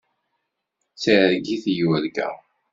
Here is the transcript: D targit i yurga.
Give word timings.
D 0.93 0.97
targit 1.03 1.63
i 1.71 1.73
yurga. 1.77 2.29